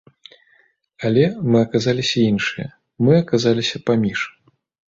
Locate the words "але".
1.09-1.25